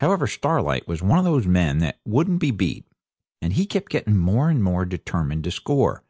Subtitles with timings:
[0.00, 2.88] However, Starlight was one of those men that won't be beat,
[3.40, 6.02] and he kept getting more and more determined to score.